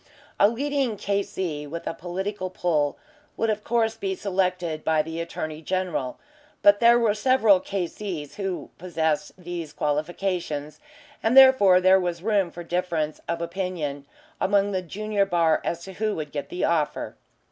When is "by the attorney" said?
4.83-5.61